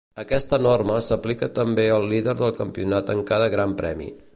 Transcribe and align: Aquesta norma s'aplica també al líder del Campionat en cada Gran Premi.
Aquesta 0.21 0.57
norma 0.67 0.95
s'aplica 1.07 1.51
també 1.59 1.87
al 1.99 2.09
líder 2.15 2.37
del 2.43 2.57
Campionat 2.63 3.17
en 3.17 3.25
cada 3.33 3.55
Gran 3.57 3.79
Premi. 3.85 4.15